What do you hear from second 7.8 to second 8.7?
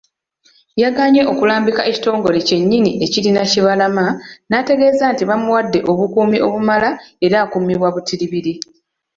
butiribiri.